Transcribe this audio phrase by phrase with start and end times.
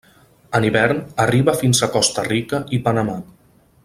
[0.59, 3.19] En hivern arriba fins a Costa Rica i Panamà.